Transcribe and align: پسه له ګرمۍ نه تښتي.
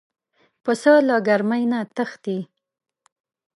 پسه 0.63 0.93
له 1.07 1.15
ګرمۍ 1.27 1.63
نه 1.71 1.79
تښتي. 1.95 2.37